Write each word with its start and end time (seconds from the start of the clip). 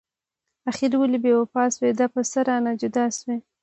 اخر 0.69 0.91
ولې 0.97 1.17
بې 1.23 1.31
وفا 1.37 1.63
شوي؟ 1.75 1.89
دا 1.99 2.05
په 2.13 2.21
څه 2.31 2.39
رانه 2.47 2.71
جدا 2.81 3.05
شوي؟ 3.17 3.37